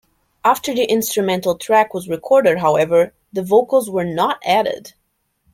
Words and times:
After 0.43 0.73
the 0.73 0.85
instrumental 0.85 1.59
track 1.59 1.93
was 1.93 2.09
recorded, 2.09 2.57
however, 2.57 3.13
the 3.31 3.43
vocals 3.43 3.87
were 3.87 4.03
not 4.03 4.41
added. 4.43 4.95